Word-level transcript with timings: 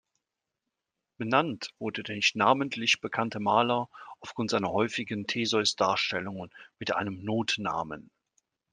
Benannt 1.19 1.75
wurde 1.77 2.01
der 2.01 2.15
nicht 2.15 2.35
namentlich 2.35 3.01
bekannte 3.01 3.39
Maler 3.39 3.87
aufgrund 4.19 4.49
seiner 4.49 4.71
häufigen 4.71 5.27
Theseus-Darstellungen 5.27 6.49
mit 6.79 6.95
einem 6.95 7.23
Notnamen. 7.23 8.09